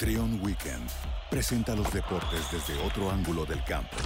[0.00, 0.88] Trion Weekend
[1.30, 3.98] presenta los deportes desde otro ángulo del campo.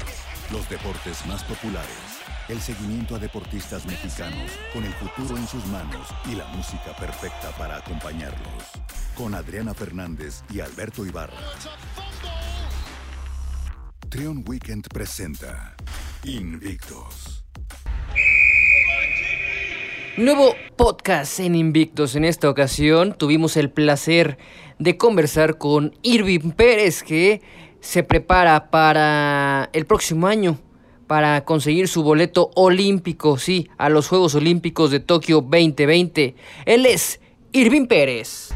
[0.50, 6.08] Los deportes más populares, el seguimiento a deportistas mexicanos con el futuro en sus manos
[6.28, 8.72] y la música perfecta para acompañarlos.
[9.14, 11.38] Con Adriana Fernández y Alberto Ibarra.
[14.08, 15.76] Trion Weekend presenta
[16.24, 17.44] Invictos.
[20.16, 22.14] Nuevo podcast en Invictos.
[22.14, 24.38] En esta ocasión tuvimos el placer
[24.78, 27.42] de conversar con Irving Pérez que
[27.80, 30.58] se prepara para el próximo año
[31.06, 36.34] para conseguir su boleto olímpico, sí, a los Juegos Olímpicos de Tokio 2020.
[36.64, 37.20] Él es
[37.52, 38.50] Irving Pérez.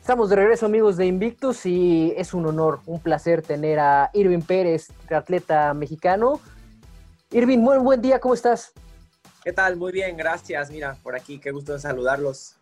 [0.00, 4.40] Estamos de regreso amigos de Invictus y es un honor, un placer tener a Irving
[4.40, 6.40] Pérez, atleta mexicano.
[7.30, 8.72] Irving, muy buen día, ¿cómo estás?
[9.44, 9.76] ¿Qué tal?
[9.76, 10.70] Muy bien, gracias.
[10.70, 12.56] Mira, por aquí, qué gusto saludarlos.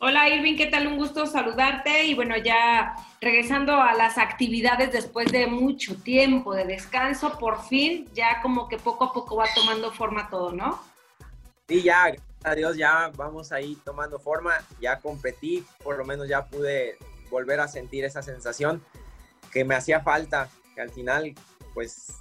[0.00, 0.86] Hola Irving, ¿qué tal?
[0.86, 6.64] Un gusto saludarte y bueno, ya regresando a las actividades después de mucho tiempo de
[6.64, 10.82] descanso, por fin ya como que poco a poco va tomando forma todo, ¿no?
[11.68, 16.98] Sí, ya, adiós, ya vamos ahí tomando forma, ya competí, por lo menos ya pude
[17.30, 18.84] volver a sentir esa sensación
[19.50, 21.34] que me hacía falta, que al final
[21.72, 22.12] pues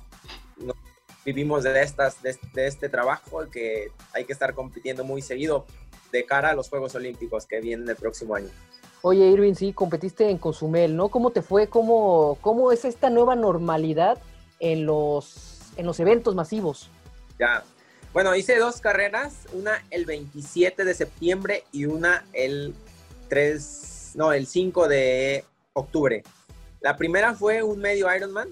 [1.26, 5.66] vivimos de, estas, de, este trabajo, que hay que estar compitiendo muy seguido
[6.14, 8.48] de cara a los Juegos Olímpicos que vienen el próximo año.
[9.02, 11.10] Oye, Irving, sí, competiste en Cozumel, ¿no?
[11.10, 11.68] ¿Cómo te fue?
[11.68, 14.18] ¿Cómo, cómo es esta nueva normalidad
[14.60, 16.90] en los, en los eventos masivos?
[17.38, 17.64] Ya,
[18.14, 22.76] bueno, hice dos carreras, una el 27 de septiembre y una el
[23.28, 26.24] 3, no, el 5 de octubre.
[26.80, 28.50] La primera fue un medio Ironman.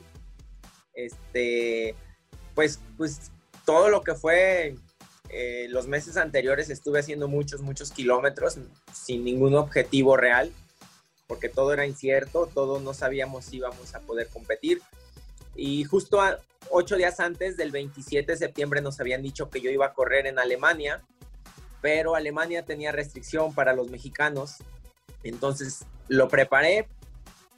[0.95, 1.95] Este,
[2.55, 3.31] pues, pues
[3.63, 4.75] todo lo que fue
[5.31, 8.57] eh, los meses anteriores estuve haciendo muchos, muchos kilómetros
[8.93, 10.51] sin ningún objetivo real,
[11.27, 14.81] porque todo era incierto, todos no sabíamos si íbamos a poder competir.
[15.55, 16.39] Y justo a,
[16.69, 20.28] ocho días antes del 27 de septiembre nos habían dicho que yo iba a correr
[20.28, 21.01] en Alemania,
[21.81, 24.57] pero Alemania tenía restricción para los mexicanos.
[25.23, 26.88] Entonces lo preparé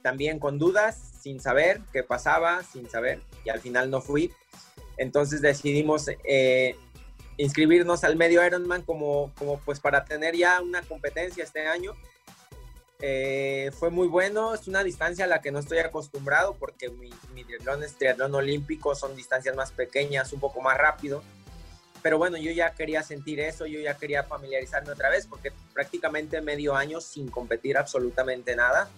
[0.02, 4.32] también con dudas, sin saber qué pasaba, sin saber, y al final no fui.
[4.96, 6.76] Entonces decidimos eh,
[7.36, 11.94] inscribirnos al medio Ironman como, como pues para tener ya una competencia este año
[13.00, 17.10] eh, fue muy bueno, es una distancia a la que no estoy acostumbrado porque mi,
[17.34, 21.22] mi triatlón es triatlón olímpico, son distancias más pequeñas, un poco más rápido.
[22.02, 26.40] Pero bueno, yo ya quería sentir eso, yo ya quería familiarizarme otra vez porque prácticamente
[26.40, 28.88] medio año sin competir absolutamente nada,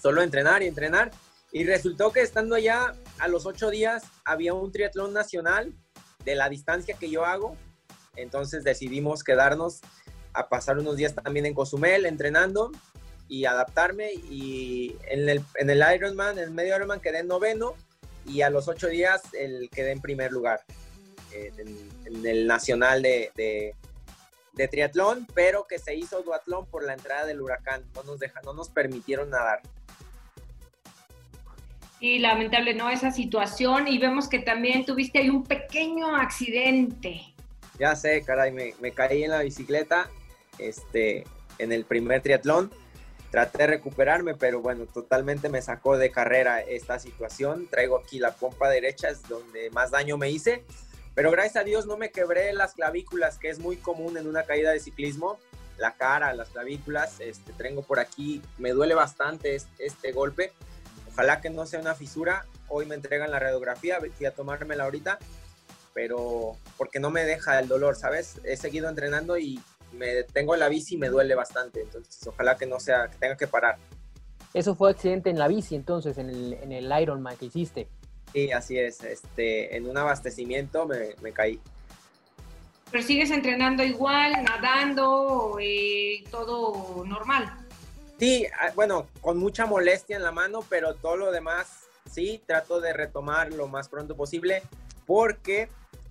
[0.00, 1.10] solo entrenar y entrenar.
[1.52, 5.72] Y resultó que estando allá a los ocho días había un triatlón nacional
[6.24, 7.56] de la distancia que yo hago.
[8.16, 9.80] Entonces decidimos quedarnos
[10.32, 12.70] a pasar unos días también en Cozumel entrenando
[13.28, 17.74] y adaptarme y en el, en el Ironman, en el medio Ironman quedé en noveno
[18.26, 20.64] y a los ocho días el, quedé en primer lugar
[21.32, 27.24] eh, en, el nacional de, de, triatlón, pero que se hizo duatlón por la entrada
[27.24, 29.62] del huracán, no nos, deja, no nos permitieron nadar.
[31.98, 32.90] Y lamentable, ¿no?
[32.90, 37.22] Esa situación y vemos que también tuviste ahí un pequeño accidente.
[37.80, 40.08] Ya sé, caray, me, me caí en la bicicleta
[40.58, 41.24] este,
[41.58, 42.70] en el primer triatlón
[43.30, 47.68] traté de recuperarme, pero bueno, totalmente me sacó de carrera esta situación.
[47.68, 50.64] Traigo aquí la pompa derecha, es donde más daño me hice,
[51.14, 54.44] pero gracias a Dios no me quebré las clavículas, que es muy común en una
[54.44, 55.38] caída de ciclismo.
[55.78, 60.52] La cara, las clavículas, este, tengo por aquí, me duele bastante este, este golpe.
[61.12, 62.44] Ojalá que no sea una fisura.
[62.68, 65.18] Hoy me entregan la radiografía, voy a tomármela ahorita,
[65.94, 68.40] pero porque no me deja el dolor, ¿sabes?
[68.44, 69.60] He seguido entrenando y
[69.92, 73.36] me tengo la bici y me duele bastante, entonces ojalá que no sea, que tenga
[73.36, 73.76] que parar.
[74.54, 77.88] Eso fue accidente en la bici entonces, en el, en el Ironman que hiciste.
[78.32, 81.60] Sí, así es, este, en un abastecimiento me, me caí.
[82.90, 87.52] Pero sigues entrenando igual, nadando, eh, todo normal.
[88.18, 92.80] Sí, ah, bueno, con mucha molestia en la mano, pero todo lo demás sí, trato
[92.80, 94.62] de retomar lo más pronto posible
[95.06, 95.68] porque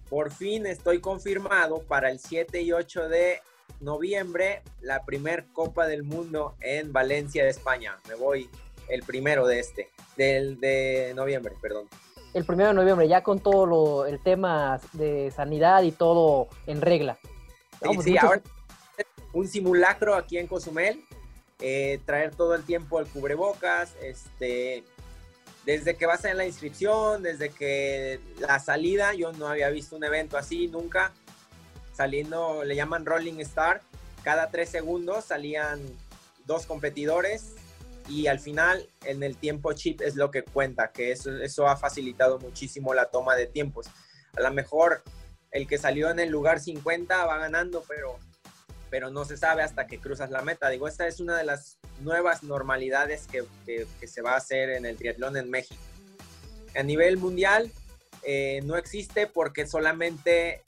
[0.10, 3.42] por fin estoy confirmado para el 7 y 8 de
[3.80, 7.98] noviembre, la primer Copa del Mundo en Valencia de España.
[8.08, 8.50] Me voy
[8.90, 11.88] el primero de este, del de noviembre, perdón.
[12.34, 16.82] El primero de noviembre, ya con todo lo, el tema de sanidad y todo en
[16.82, 17.18] regla.
[18.04, 18.42] sí, ahora
[19.34, 21.04] un simulacro aquí en Cozumel,
[21.60, 24.84] eh, traer todo el tiempo el cubrebocas, este,
[25.70, 30.04] desde que vas en la inscripción, desde que la salida, yo no había visto un
[30.04, 31.14] evento así nunca,
[31.94, 33.82] saliendo, le llaman Rolling Star,
[34.24, 35.80] cada tres segundos salían
[36.48, 37.54] dos competidores
[38.08, 41.78] y al final en el tiempo chip es lo que cuenta, que eso, eso ha
[41.78, 43.86] facilitado muchísimo la toma de tiempos.
[44.36, 45.04] A lo mejor
[45.52, 48.18] el que salió en el lugar 50 va ganando, pero,
[48.90, 50.70] pero no se sabe hasta que cruzas la meta.
[50.70, 54.86] Digo, esta es una de las nuevas normalidades que, que, se va a hacer en
[54.86, 55.82] el triatlón en México.
[56.76, 57.72] A nivel mundial
[58.24, 60.64] eh, no existe porque solamente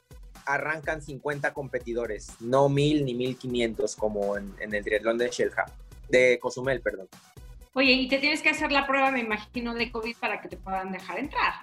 [0.46, 5.66] arrancan 50 competidores, no 1000 ni 1500 como en, en el triatlón de Shelha,
[6.10, 7.08] de Cozumel, perdón.
[7.74, 10.58] Oye, y te tienes que hacer la prueba, me imagino, de COVID para que te
[10.58, 11.54] puedan dejar entrar.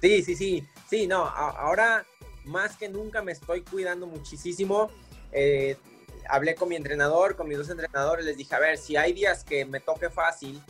[0.00, 2.04] Sí, sí, sí, sí, no, ahora
[2.44, 4.90] más que nunca me estoy cuidando muchísimo.
[5.32, 5.76] Eh,
[6.28, 9.44] hablé con mi entrenador, con mis dos entrenadores, les dije, a ver, si hay días
[9.44, 10.60] que me toque fácil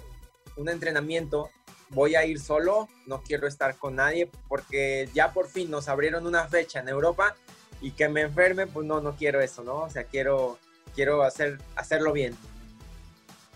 [0.56, 1.50] un entrenamiento,
[1.90, 6.26] voy a ir solo, no quiero estar con nadie, porque ya por fin nos abrieron
[6.26, 7.34] una fecha en Europa
[7.80, 9.82] y que me enferme, pues no, no quiero eso, ¿no?
[9.82, 10.58] O sea, quiero,
[10.94, 12.36] quiero hacer, hacerlo bien.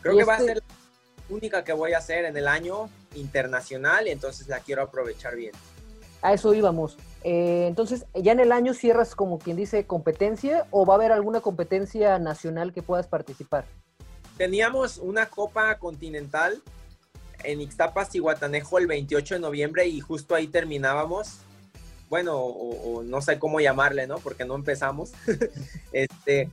[0.02, 2.88] Creo que va a este ser la única que voy a hacer en el año
[3.14, 5.52] internacional y entonces la quiero aprovechar bien.
[6.22, 6.96] A eso íbamos.
[7.24, 11.12] Eh, entonces, ¿ya en el año cierras como quien dice competencia o va a haber
[11.12, 13.64] alguna competencia nacional que puedas participar?
[14.36, 16.62] Teníamos una Copa Continental
[17.42, 21.38] en Ixtapas y Guatanejo el 28 de noviembre y justo ahí terminábamos.
[22.08, 24.18] Bueno, o, no sé cómo llamarle, ¿no?
[24.18, 25.12] Porque no empezamos.
[25.92, 26.50] este,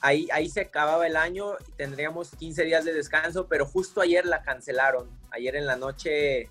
[0.00, 4.26] ahí, ahí se acababa el año y tendríamos 15 días de descanso, pero justo ayer
[4.26, 5.08] la cancelaron.
[5.30, 6.50] Ayer en la noche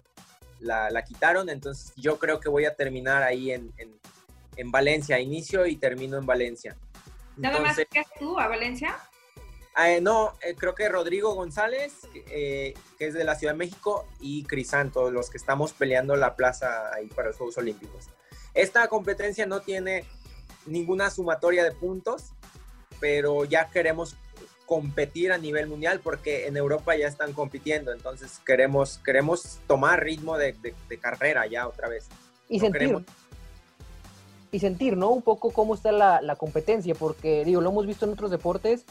[0.62, 5.76] la, quitaron, entonces yo creo que voy a terminar ahí en, en, Valencia, inicio y
[5.76, 6.78] termino en Valencia.
[7.36, 8.96] ¿Nada más que tú a Valencia?
[9.78, 14.06] Eh, no, eh, creo que Rodrigo González, eh, que es de la Ciudad de México,
[14.20, 18.10] y Crisanto, los que estamos peleando la plaza ahí para los Juegos Olímpicos.
[18.54, 20.06] Esta competencia no tiene
[20.66, 22.34] ninguna sumatoria de puntos,
[23.00, 24.18] pero ya queremos
[24.72, 30.38] competir a nivel mundial porque en Europa ya están compitiendo, entonces queremos, queremos tomar ritmo
[30.38, 30.56] de,
[31.02, 32.08] carrera ya otra vez.
[32.48, 33.04] Y sentir.
[34.50, 35.10] Y sentir, ¿no?
[35.10, 38.86] Un poco cómo está la, la, competencia, porque digo, lo hemos visto en otros deportes,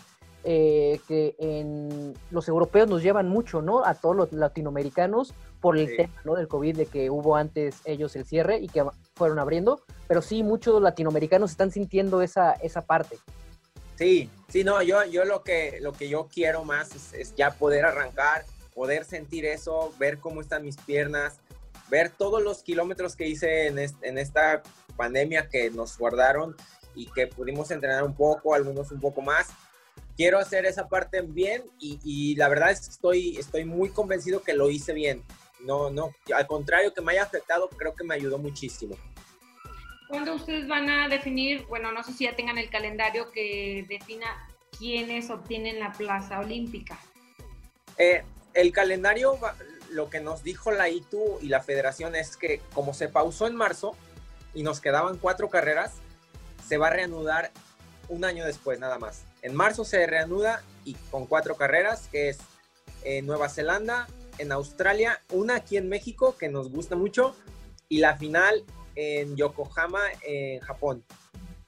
[0.44, 3.83] eh, que en los europeos nos llevan mucho, ¿no?
[3.83, 6.35] A todos los latinoamericanos por el tema, ¿no?
[6.35, 8.85] Del COVID, de que hubo antes ellos el cierre y que
[9.15, 13.17] fueron abriendo, pero sí muchos latinoamericanos están sintiendo esa, esa parte.
[14.00, 17.85] Sí, sí, no, yo, yo lo que lo que yo quiero más es, ya poder
[17.85, 21.38] arrancar, poder sentir eso, ver cómo están mis piernas,
[21.91, 24.62] ver todos los kilómetros que hice en, en esta
[24.97, 26.56] pandemia que nos guardaron
[26.94, 29.49] y que pudimos entrenar un poco, algunos un poco más.
[30.17, 34.41] Quiero hacer esa parte bien y, y, la verdad es que estoy, estoy muy convencido
[34.43, 35.23] que lo hice bien.
[35.67, 38.97] No, no, al contrario que me haya afectado, creo que me ayudó muchísimo.
[40.11, 44.27] ¿Cuándo ustedes van a definir, bueno, no sé si ya tengan el calendario que defina
[44.77, 46.99] quiénes obtienen la plaza olímpica?
[47.97, 48.25] Eh,
[48.55, 49.39] el calendario,
[49.91, 53.55] lo que nos dijo la ITU y la federación es que como se pausó en
[53.55, 53.95] marzo
[54.53, 55.93] y nos quedaban cuatro carreras,
[56.67, 57.53] se va a reanudar
[58.09, 59.23] un año después nada más.
[59.43, 62.39] En marzo se reanuda y con cuatro carreras, que es
[63.05, 64.09] en Nueva Zelanda,
[64.39, 67.37] en Australia, una aquí en México que nos gusta mucho
[67.89, 68.65] y la final
[68.95, 71.05] en Yokohama, en Japón.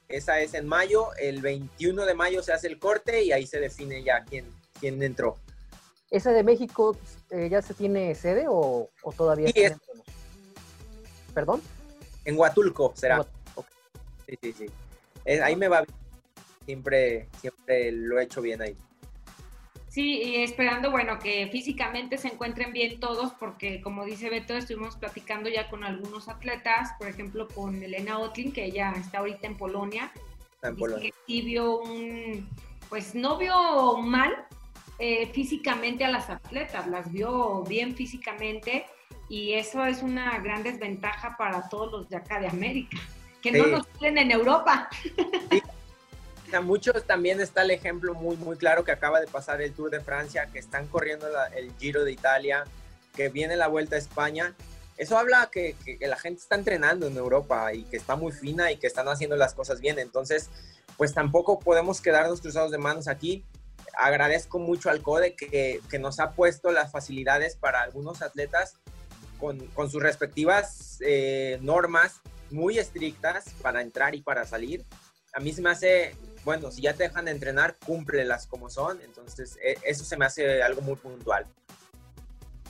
[0.07, 3.59] Esa es en mayo, el 21 de mayo se hace el corte y ahí se
[3.59, 4.45] define ya quién,
[4.79, 5.37] quién entró.
[6.11, 6.95] ¿Esa de México
[7.31, 9.63] eh, ya se tiene sede o, todavía sí,
[11.33, 11.61] ¿Perdón?
[12.25, 13.25] En Huatulco será.
[14.27, 14.65] Sí, sí, sí.
[15.41, 15.97] ahí me va bien.
[16.65, 18.77] Siempre, siempre lo he hecho bien ahí.
[19.93, 24.95] Sí, y esperando, bueno, que físicamente se encuentren bien todos, porque como dice Beto, estuvimos
[24.95, 29.55] platicando ya con algunos atletas, por ejemplo, con Elena Otlin, que ella está ahorita en
[29.55, 30.11] Polonia.
[30.63, 31.11] en Polonia.
[31.11, 32.49] Que sí vio un,
[32.89, 34.47] pues no vio mal
[34.97, 38.87] eh, físicamente a las atletas, las vio bien físicamente,
[39.29, 42.97] y eso es una gran desventaja para todos los de acá de América,
[43.43, 44.89] que no nos tienen en Europa.
[45.51, 45.61] Sí
[46.61, 49.99] muchos también está el ejemplo muy, muy claro que acaba de pasar el Tour de
[49.99, 52.65] Francia, que están corriendo el Giro de Italia,
[53.15, 54.55] que viene la Vuelta a España.
[54.97, 58.71] Eso habla que, que, la gente está entrenando en Europa y que está muy fina
[58.71, 59.99] y que están haciendo las cosas bien.
[59.99, 60.49] Entonces,
[60.97, 63.43] pues tampoco podemos quedarnos cruzados de manos aquí.
[63.97, 68.75] Agradezco mucho al CODE que, que nos ha puesto las facilidades para algunos atletas
[69.39, 74.85] con, con sus respectivas eh, normas muy estrictas para entrar y para salir.
[75.33, 79.01] A mí se me hace bueno, si ya te dejan de entrenar, cúmplelas como son.
[79.01, 81.45] Entonces, e, eso se me hace algo muy puntual.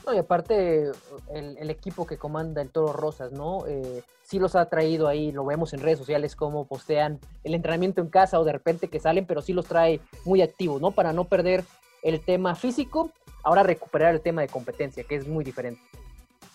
[0.06, 0.90] No, y aparte
[1.32, 3.66] el, equipo que comanda el Toro Rosas, ¿no?
[3.66, 8.02] Eh, sí los ha traído ahí, lo vemos en redes sociales como postean el entrenamiento
[8.02, 10.90] en casa o de repente que salen, pero sí los trae muy activos, ¿no?
[10.90, 11.64] Para no perder
[12.02, 13.12] el tema físico,
[13.42, 15.80] ahora recuperar el tema de competencia, que es muy diferente.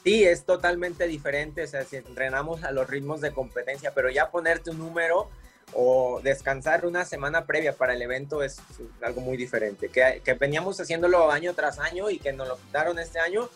[0.03, 4.29] Sí, es totalmente diferente, o sea, si entrenamos a los ritmos de competencia, pero ya
[4.29, 5.29] ponerte un número
[5.73, 8.61] o descansar una semana previa para el evento es
[9.01, 12.99] algo muy diferente, que, que, veníamos haciéndolo año tras año y que nos lo quitaron
[12.99, 13.49] este año,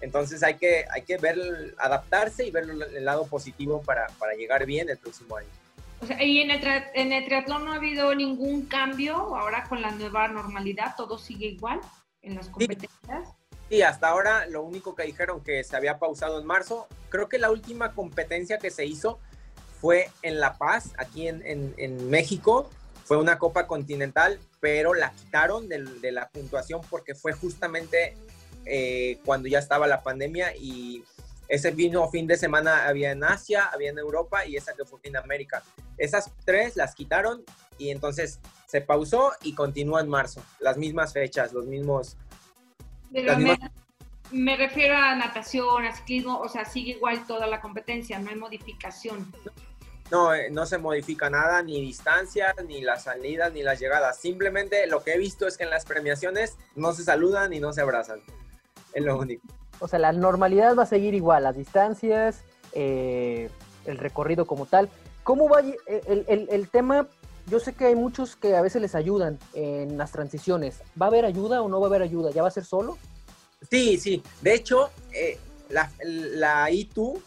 [0.00, 4.66] entonces hay que, hay que ver, adaptarse y ver el lado positivo para, para llegar
[4.66, 5.48] bien el próximo año.
[6.02, 6.60] O sea, y en el,
[6.94, 11.46] en el triatlón no ha habido ningún cambio, ahora con la nueva normalidad, todo sigue
[11.46, 11.80] igual
[12.22, 13.28] en las competencias.
[13.68, 13.82] Sí.
[13.82, 17.52] hasta ahora lo único que dijeron que se había pausado en marzo, creo que la
[17.52, 19.20] última competencia que se hizo
[19.82, 22.70] fue en La Paz, aquí en, México.
[23.04, 28.16] Fue una Copa Continental, pero la quitaron de, la puntuación porque fue justamente
[28.64, 31.02] eh, cuando ya estaba la pandemia y
[31.48, 35.00] ese vino fin de semana había en Asia, había en Europa y esa que fue
[35.02, 35.64] en América.
[35.98, 37.44] Esas tres las quitaron
[37.76, 40.44] y entonces se pausó y continúa en marzo.
[40.60, 42.16] Las mismas fechas, los mismos...
[43.10, 43.58] me,
[44.30, 48.36] me, refiero a natación, a ciclismo, o sea, sigue igual toda la competencia, no hay
[48.36, 49.26] modificación.
[50.10, 54.18] No, eh, no se modifica nada, ni distancias, ni las salidas, ni las llegadas.
[54.18, 57.72] Simplemente lo que he visto es que en las premiaciones no se saludan y no
[57.72, 58.20] se abrazan.
[58.92, 59.46] Es lo único.
[59.78, 62.42] O sea, la normalidad va a seguir igual, las distancias,
[62.72, 63.48] eh,
[63.86, 64.90] el recorrido como tal.
[65.22, 67.08] ¿Cómo va el, el, el, tema?
[67.46, 70.82] Yo sé que hay muchos que a veces les ayudan en las transiciones.
[71.00, 72.30] ¿Va a haber ayuda o no va a haber ayuda?
[72.32, 72.98] ¿Ya va a ser solo?
[73.70, 74.22] Sí, sí.
[74.40, 77.20] De hecho, eh, la, la ITU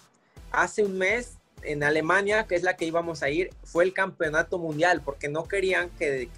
[0.51, 4.57] hace un mes en Alemania, que es la que íbamos a ir, fue el campeonato
[4.57, 6.29] mundial, porque no querían que,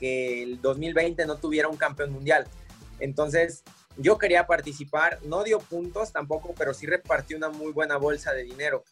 [0.44, 2.48] el 2020 no tuviera un campeón mundial.
[3.00, 3.64] Entonces,
[3.98, 8.44] yo quería participar, no dio puntos tampoco, pero sí repartió una muy buena bolsa de
[8.44, 8.84] dinero,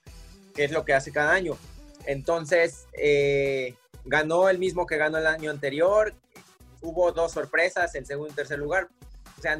[0.54, 1.58] que es lo que hace cada año.
[2.06, 3.76] Entonces, eh,
[4.06, 6.14] ganó el mismo que ganó el año anterior,
[6.82, 8.90] hubo dos sorpresas, el segundo y tercer lugar.
[9.38, 9.60] O sea,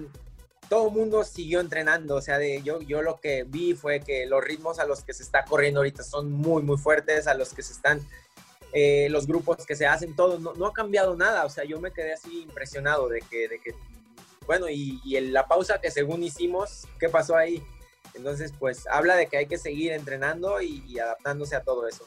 [0.70, 4.26] todo el mundo siguió entrenando, o sea, de, yo, yo lo que vi fue que
[4.26, 7.54] los ritmos a los que se está corriendo ahorita son muy, muy fuertes, a los
[7.54, 8.02] que se están,
[8.74, 11.92] eh, los grupos que se hacen, todo, no, ha cambiado nada, o sea, yo me
[11.92, 13.76] quedé así impresionado de que, de que
[14.46, 17.64] bueno, y, y la pausa que según hicimos, ¿qué pasó ahí?
[18.14, 22.06] Entonces, pues habla de que hay que seguir entrenando y, y adaptándose a todo eso.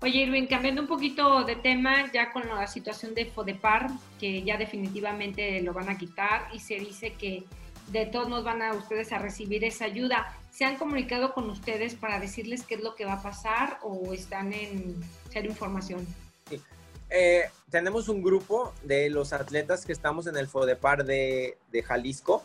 [0.00, 3.88] Oye, Irwin, cambiando un poquito de tema, ya con la situación de Fodepar,
[4.20, 7.42] que ya definitivamente lo van a quitar y se dice que
[7.90, 10.36] de todos nos van a ustedes a recibir esa ayuda.
[10.50, 14.12] ¿Se han comunicado con ustedes para decirles qué es lo que va a pasar o
[14.12, 14.96] están en
[15.30, 16.06] cero información?
[17.10, 22.44] Eh, tenemos un grupo de los atletas que estamos en el FODEPAR de, de Jalisco,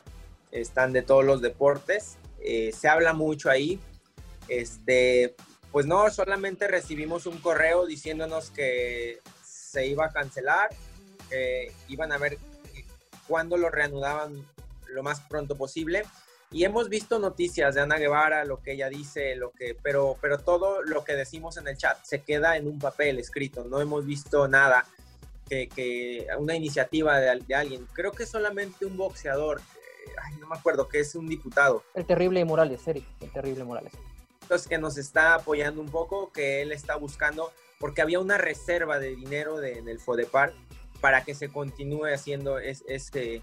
[0.51, 3.79] están de todos los deportes, eh, se habla mucho ahí.
[4.47, 5.35] Este,
[5.71, 10.69] pues no, solamente recibimos un correo diciéndonos que se iba a cancelar,
[11.29, 12.37] que iban a ver
[13.27, 14.45] cuándo lo reanudaban
[14.93, 16.03] lo más pronto posible.
[16.51, 20.37] Y hemos visto noticias de Ana Guevara, lo que ella dice, lo que, pero, pero
[20.37, 23.63] todo lo que decimos en el chat se queda en un papel escrito.
[23.63, 24.85] No hemos visto nada
[25.49, 27.87] que, que una iniciativa de, alguien.
[27.93, 31.83] Creo que solamente un boxeador, eh, ay, no me acuerdo, que es un diputado.
[31.95, 33.93] El terrible Morales, Eric, el terrible Morales.
[34.43, 38.99] Entonces que nos está apoyando un poco, que él está buscando, porque había una reserva
[38.99, 40.53] de dinero de, en el FODEPAR
[41.01, 43.41] para que se continúe haciendo es, este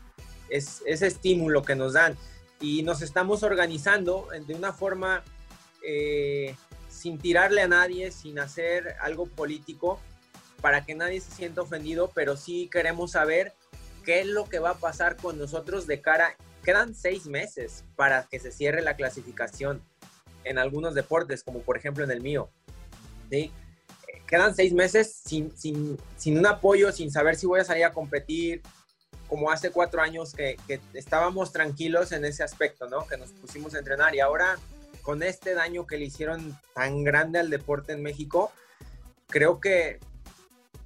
[0.51, 2.17] es, ese estímulo que nos dan.
[2.61, 5.25] Y nos estamos organizando de una forma
[5.83, 6.55] eh,
[6.89, 9.99] sin tirarle a nadie, sin hacer algo político,
[10.61, 13.55] para que nadie se sienta ofendido, pero sí queremos saber
[14.05, 16.37] qué es lo que va a pasar con nosotros de cara.
[16.63, 19.83] Quedan seis meses para que se cierre la clasificación
[20.45, 22.51] en algunos deportes, como por ejemplo en el mío.
[23.31, 23.53] ¿sí?
[24.27, 27.93] Quedan seis meses sin, sin, sin un apoyo, sin saber si voy a salir a
[27.93, 28.63] competir,
[29.31, 30.57] como hace cuatro años que,
[30.93, 33.07] estábamos tranquilos en ese aspecto, ¿no?
[33.07, 34.59] Que nos pusimos a entrenar y ahora
[35.03, 38.51] con este daño que le hicieron tan grande al deporte en México,
[39.29, 40.01] creo que,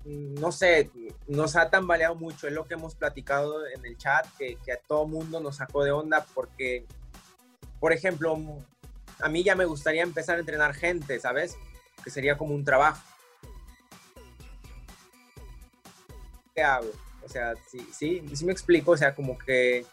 [0.05, 0.91] mm, no sé,
[1.27, 4.79] nos ha tambaleado mucho, es lo que hemos platicado en el chat, que, que a
[4.79, 6.85] todo mundo nos sacó de onda porque,
[7.81, 8.37] por ejemplo,
[9.21, 11.57] a mí ya me gustaría empezar a entrenar gente, ¿sabes?
[12.05, 13.03] Que sería como un trabajo.
[16.55, 16.91] ¿Qué hago?
[17.25, 19.87] O sea, sí, sí, sí me explico, o sea, como que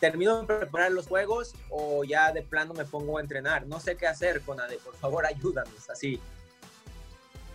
[0.00, 3.66] termino de preparar los juegos o ya de plano me pongo a entrenar.
[3.66, 6.20] No sé qué hacer, con Ade, por favor ayúdanos, así.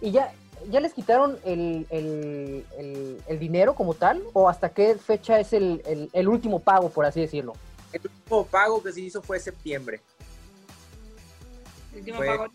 [0.02, 0.34] ¿Y ya,
[0.70, 4.24] ya les quitaron el, el, el, dinero como tal?
[4.34, 7.54] ¿O hasta qué fecha es el, último pago, por así decirlo?
[7.92, 10.02] El último pago que se hizo fue septiembre.
[11.94, 12.48] El último pago.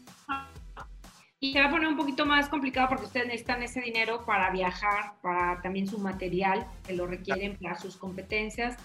[1.43, 4.51] Y se va a poner un poquito más complicado porque ustedes necesitan ese dinero para
[4.51, 8.77] viajar, para también su material, que lo requieren para sus competencias.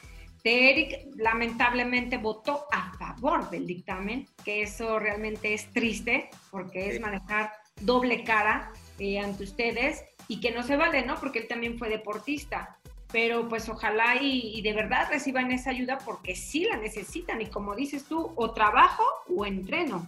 [0.46, 7.52] Eric lamentablemente votó a favor del dictamen, que eso realmente es triste porque es manejar
[7.82, 11.16] doble cara eh, ante ustedes y que no se vale, ¿no?
[11.16, 12.78] Porque él también fue deportista.
[13.12, 17.76] Pero pues ojalá y, de verdad reciban esa ayuda porque sí la necesitan y como
[17.76, 19.04] dices tú, o trabajo
[19.36, 20.08] o entreno.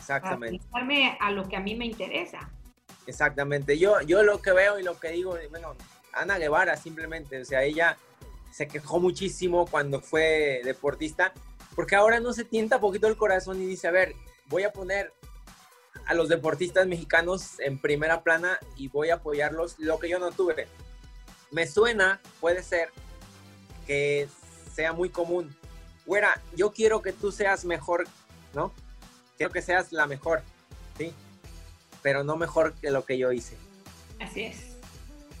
[0.00, 0.64] Exactamente.
[1.20, 2.50] A lo que a mí me interesa.
[3.06, 3.78] Exactamente.
[3.78, 5.76] Yo, yo lo que veo y lo que digo, bueno,
[6.12, 7.96] Ana Guevara simplemente, o sea, ella
[8.50, 11.32] se quejó muchísimo cuando fue deportista,
[11.74, 14.14] porque ahora no se tienta poquito el corazón y dice, a ver,
[14.46, 15.12] voy a poner
[16.06, 20.32] a los deportistas mexicanos en primera plana y voy a apoyarlos, lo que yo no
[20.32, 20.66] tuve.
[21.50, 22.90] Me suena, puede ser,
[23.86, 24.28] que
[24.74, 25.54] sea muy común.
[26.06, 28.08] Güera, yo quiero que tú seas mejor,
[28.54, 28.72] ¿no?
[29.40, 30.42] Quiero que seas la mejor,
[30.98, 31.14] ¿sí?
[32.02, 33.56] Pero no mejor que lo que yo hice.
[34.20, 34.76] Así es.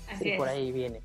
[0.08, 0.38] Así es.
[0.38, 1.02] Por ahí viene.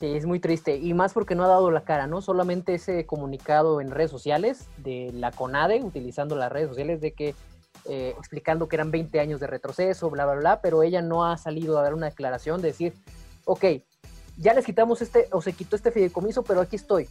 [0.00, 0.78] Sí, es muy triste.
[0.78, 2.22] Y más porque no ha dado la cara, ¿no?
[2.22, 7.34] Solamente ese comunicado en redes sociales de la CONADE, utilizando las redes sociales, de que
[7.84, 11.36] eh, explicando que eran 20 años de retroceso, bla, bla, bla, pero ella no ha
[11.36, 12.94] salido a dar una declaración de decir,
[13.44, 13.66] ok,
[14.38, 17.10] ya les quitamos este, o se quitó este fideicomiso, pero aquí estoy,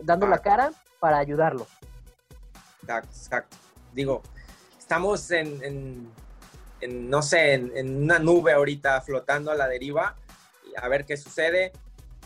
[0.00, 1.66] dando la cara para ayudarlo.
[2.82, 3.67] Exacto, exacto.
[3.92, 4.22] Digo,
[4.78, 6.10] estamos en,
[6.88, 10.16] no sé, en, una nube ahorita flotando a la deriva,
[10.76, 11.72] a ver qué sucede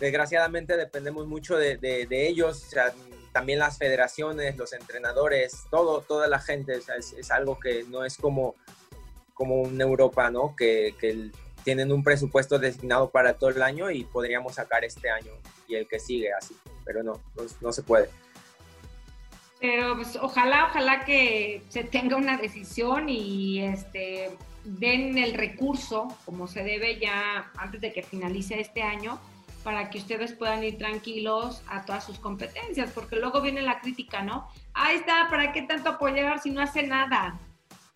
[0.03, 1.79] desgraciadamente dependemos mucho de,
[2.11, 2.67] ellos,
[3.33, 8.57] también las federaciones, los entrenadores, todo, toda la gente, es, algo que no es como,
[9.33, 10.57] como en Europa, ¿no?
[10.57, 10.95] Que,
[11.63, 15.31] tienen un presupuesto designado para todo el año y podríamos sacar este año
[15.69, 17.21] y el que sigue así, pero no,
[17.61, 18.11] no, se puede.
[19.63, 26.49] Pero pues, ojalá, ojalá que se tenga una decisión y este den el recurso como
[26.49, 29.21] se debe ya antes de que finalice este año
[29.63, 34.23] para que ustedes puedan ir tranquilos a todas sus competencias, porque luego viene la crítica,
[34.23, 34.49] ¿no?
[34.75, 37.39] Ahí está, ¿para qué tanto apoyar si no hace nada?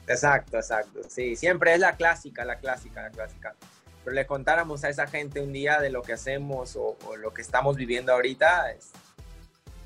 [0.07, 3.57] Exacto, exacto, sí, siempre es la clásica, la clásica, la clásica.
[4.05, 7.43] Pero le contáramos a esa gente un día de lo que hacemos o, lo que
[7.43, 8.71] estamos viviendo ahorita,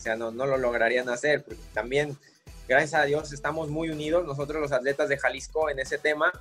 [0.01, 2.17] o sea, no, no lo lograrían hacer, porque también,
[2.67, 6.33] gracias a Dios, estamos muy unidos, nosotros los atletas de Jalisco en ese tema,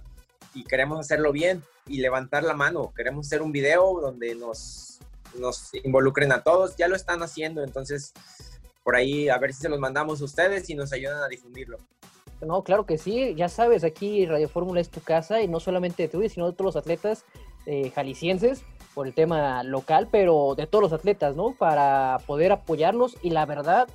[0.54, 2.93] y queremos hacerlo bien y levantar la mano.
[2.95, 5.00] Queremos hacer un video donde nos
[5.36, 6.78] nos involucren a todos.
[6.78, 8.13] Ya lo están haciendo, entonces
[8.84, 11.78] por ahí a ver si se los mandamos a ustedes y nos ayudan a difundirlo.
[12.41, 16.08] No, claro que sí, ya sabes, aquí Radio Fórmula es tu casa y no solamente
[16.08, 17.26] tú, sino todos los atletas
[17.65, 21.54] eh, jaliscienses por el tema local, pero de todos los atletas, ¿no?
[21.54, 23.88] Para poder apoyarlos y la verdad,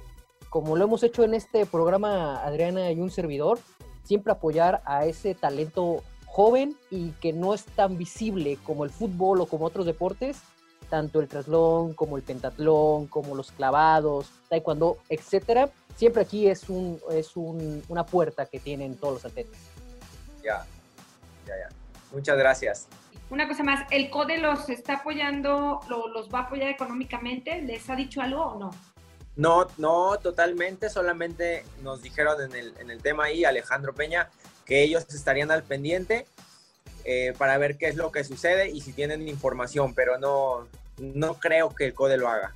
[0.50, 3.58] como lo hemos hecho en este programa, Adriana y un servidor,
[4.02, 9.40] siempre apoyar a ese talento joven y que no es tan visible como el fútbol
[9.40, 10.38] o como otros deportes,
[10.90, 17.00] tanto el traslón como el pentatlón, como los clavados, taekwondo, etcétera, siempre aquí es un
[17.10, 19.58] es una puerta que tienen todos los atletas.
[20.42, 20.66] Ya,
[21.46, 21.68] ya, ya.
[22.12, 22.88] Muchas gracias.
[23.30, 27.62] Una cosa más, ¿el CODE los está apoyando, los va a apoyar económicamente?
[27.62, 28.70] ¿Les ha dicho algo o no?
[29.36, 34.30] No, no, totalmente, solamente nos dijeron en el, en el tema ahí, Alejandro Peña,
[34.64, 36.26] que ellos estarían al pendiente
[37.04, 41.34] eh, para ver qué es lo que sucede y si tienen información, pero no, no
[41.34, 42.54] creo que el CODE lo haga.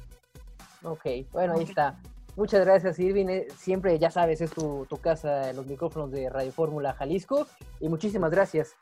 [0.85, 1.99] Ok, bueno, ahí está.
[2.37, 3.49] Muchas gracias, Irving.
[3.57, 7.49] Siempre, ya sabes, es tu, tu casa, los micrófonos de Radio Fórmula Jalisco.
[7.81, 8.77] Y muchísimas gracias.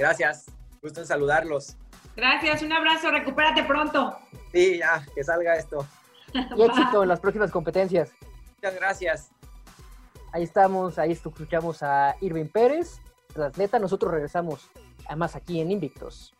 [0.00, 0.46] Gracias.
[0.82, 1.76] Gusto en saludarlos.
[2.16, 3.10] Gracias, un abrazo.
[3.10, 4.18] Recupérate pronto.
[4.50, 5.86] Sí, ya, que salga esto.
[6.56, 8.12] Y éxito en las próximas competencias.
[8.56, 9.30] Muchas gracias.
[10.32, 13.00] Ahí estamos, ahí escuchamos a Irving Pérez,
[13.34, 13.78] el atleta.
[13.80, 14.70] Nosotros regresamos,
[15.06, 16.32] además aquí en Invictos.